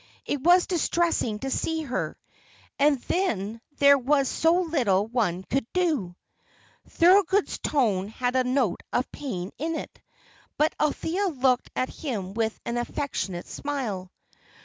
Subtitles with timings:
[0.25, 2.17] It was distressing to see her.
[2.79, 6.15] And then there was so little one could do!"
[6.89, 10.01] Thorold's tone had a note of pain in it,
[10.57, 14.11] but Althea looked at him with an affectionate smile.